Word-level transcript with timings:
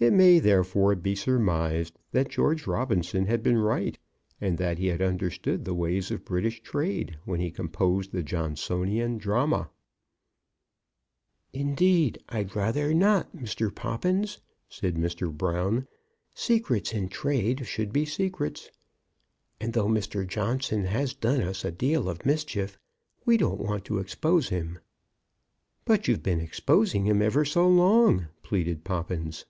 It 0.00 0.12
may 0.12 0.38
therefore 0.38 0.94
be 0.94 1.16
surmised 1.16 1.98
that 2.12 2.28
George 2.28 2.68
Robinson 2.68 3.26
had 3.26 3.42
been 3.42 3.58
right, 3.58 3.98
and 4.40 4.56
that 4.56 4.78
he 4.78 4.86
had 4.86 5.02
understood 5.02 5.64
the 5.64 5.74
ways 5.74 6.12
of 6.12 6.24
British 6.24 6.62
trade 6.62 7.18
when 7.24 7.40
he 7.40 7.50
composed 7.50 8.12
the 8.12 8.22
Johnsonian 8.22 9.18
drama. 9.18 9.70
"Indeed, 11.52 12.22
I'd 12.28 12.54
rather 12.54 12.94
not, 12.94 13.34
Mr. 13.36 13.74
Poppins," 13.74 14.38
said 14.68 14.94
Mr. 14.94 15.36
Brown. 15.36 15.88
"Secrets 16.32 16.92
in 16.92 17.08
trade 17.08 17.66
should 17.66 17.92
be 17.92 18.04
secrets. 18.04 18.70
And 19.58 19.72
though 19.72 19.88
Mr. 19.88 20.24
Johnson 20.24 20.84
has 20.84 21.12
done 21.12 21.40
us 21.42 21.64
a 21.64 21.72
deal 21.72 22.08
of 22.08 22.24
mischief, 22.24 22.78
we 23.24 23.36
don't 23.36 23.58
want 23.58 23.84
to 23.86 23.98
expose 23.98 24.50
him." 24.50 24.78
"But 25.84 26.06
you've 26.06 26.22
been 26.22 26.38
exposing 26.38 27.04
him 27.06 27.20
ever 27.20 27.44
so 27.44 27.68
long," 27.68 28.28
pleaded 28.44 28.84
Poppins. 28.84 29.44